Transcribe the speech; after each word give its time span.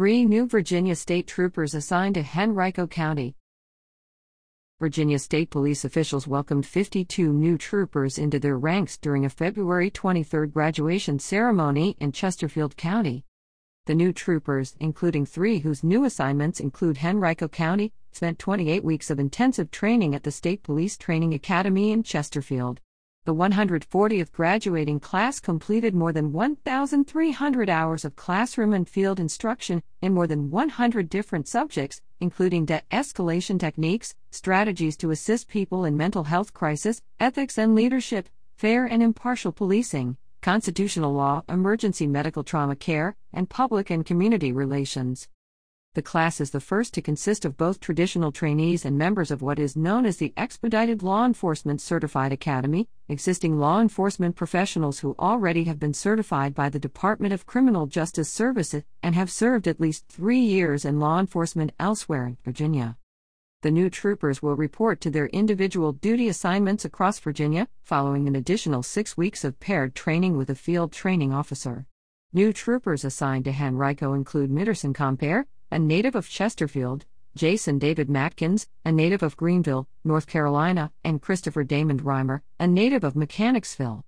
Three 0.00 0.24
new 0.24 0.46
Virginia 0.46 0.96
State 0.96 1.26
Troopers 1.26 1.74
assigned 1.74 2.14
to 2.14 2.24
Henrico 2.24 2.86
County. 2.86 3.34
Virginia 4.80 5.18
State 5.18 5.50
Police 5.50 5.84
officials 5.84 6.26
welcomed 6.26 6.64
52 6.64 7.30
new 7.30 7.58
troopers 7.58 8.16
into 8.16 8.38
their 8.38 8.56
ranks 8.56 8.96
during 8.96 9.26
a 9.26 9.28
February 9.28 9.90
23 9.90 10.46
graduation 10.46 11.18
ceremony 11.18 11.98
in 12.00 12.12
Chesterfield 12.12 12.78
County. 12.78 13.26
The 13.84 13.94
new 13.94 14.14
troopers, 14.14 14.74
including 14.80 15.26
three 15.26 15.58
whose 15.58 15.84
new 15.84 16.06
assignments 16.06 16.60
include 16.60 17.04
Henrico 17.04 17.46
County, 17.46 17.92
spent 18.10 18.38
28 18.38 18.82
weeks 18.82 19.10
of 19.10 19.20
intensive 19.20 19.70
training 19.70 20.14
at 20.14 20.22
the 20.22 20.32
State 20.32 20.62
Police 20.62 20.96
Training 20.96 21.34
Academy 21.34 21.92
in 21.92 22.04
Chesterfield. 22.04 22.80
The 23.30 23.36
140th 23.36 24.32
graduating 24.32 24.98
class 24.98 25.38
completed 25.38 25.94
more 25.94 26.12
than 26.12 26.32
1,300 26.32 27.70
hours 27.70 28.04
of 28.04 28.16
classroom 28.16 28.72
and 28.72 28.88
field 28.88 29.20
instruction 29.20 29.84
in 30.02 30.14
more 30.14 30.26
than 30.26 30.50
100 30.50 31.08
different 31.08 31.46
subjects, 31.46 32.02
including 32.18 32.64
de 32.64 32.82
escalation 32.90 33.60
techniques, 33.60 34.16
strategies 34.32 34.96
to 34.96 35.12
assist 35.12 35.46
people 35.46 35.84
in 35.84 35.96
mental 35.96 36.24
health 36.24 36.52
crisis, 36.52 37.02
ethics 37.20 37.56
and 37.56 37.76
leadership, 37.76 38.28
fair 38.56 38.84
and 38.84 39.00
impartial 39.00 39.52
policing, 39.52 40.16
constitutional 40.40 41.12
law, 41.12 41.44
emergency 41.48 42.08
medical 42.08 42.42
trauma 42.42 42.74
care, 42.74 43.14
and 43.32 43.48
public 43.48 43.90
and 43.90 44.04
community 44.04 44.50
relations. 44.50 45.28
The 45.94 46.02
class 46.02 46.40
is 46.40 46.52
the 46.52 46.60
first 46.60 46.94
to 46.94 47.02
consist 47.02 47.44
of 47.44 47.56
both 47.56 47.80
traditional 47.80 48.30
trainees 48.30 48.84
and 48.84 48.96
members 48.96 49.32
of 49.32 49.42
what 49.42 49.58
is 49.58 49.74
known 49.74 50.06
as 50.06 50.18
the 50.18 50.32
Expedited 50.36 51.02
Law 51.02 51.26
Enforcement 51.26 51.80
Certified 51.80 52.30
Academy, 52.30 52.88
existing 53.08 53.58
law 53.58 53.80
enforcement 53.80 54.36
professionals 54.36 55.00
who 55.00 55.16
already 55.18 55.64
have 55.64 55.80
been 55.80 55.92
certified 55.92 56.54
by 56.54 56.68
the 56.68 56.78
Department 56.78 57.34
of 57.34 57.44
Criminal 57.44 57.88
Justice 57.88 58.30
Services 58.30 58.84
and 59.02 59.16
have 59.16 59.32
served 59.32 59.66
at 59.66 59.80
least 59.80 60.06
three 60.06 60.38
years 60.38 60.84
in 60.84 61.00
law 61.00 61.18
enforcement 61.18 61.72
elsewhere 61.80 62.24
in 62.24 62.36
Virginia. 62.44 62.96
The 63.62 63.72
new 63.72 63.90
troopers 63.90 64.40
will 64.40 64.54
report 64.54 65.00
to 65.00 65.10
their 65.10 65.26
individual 65.26 65.92
duty 65.92 66.28
assignments 66.28 66.84
across 66.84 67.18
Virginia, 67.18 67.66
following 67.82 68.28
an 68.28 68.36
additional 68.36 68.84
six 68.84 69.16
weeks 69.16 69.42
of 69.42 69.58
paired 69.58 69.96
training 69.96 70.36
with 70.36 70.50
a 70.50 70.54
field 70.54 70.92
training 70.92 71.32
officer. 71.34 71.86
New 72.32 72.52
troopers 72.52 73.04
assigned 73.04 73.44
to 73.46 73.52
Henrico 73.52 74.12
include 74.12 74.52
Mitterson 74.52 74.94
Compere, 74.94 75.48
a 75.72 75.78
native 75.78 76.16
of 76.16 76.28
Chesterfield, 76.28 77.06
Jason 77.36 77.78
David 77.78 78.08
Matkins, 78.08 78.66
a 78.84 78.90
native 78.90 79.22
of 79.22 79.36
Greenville, 79.36 79.86
North 80.02 80.26
Carolina, 80.26 80.90
and 81.04 81.22
Christopher 81.22 81.62
Damon 81.62 82.00
Reimer, 82.00 82.40
a 82.58 82.66
native 82.66 83.04
of 83.04 83.14
Mechanicsville. 83.14 84.04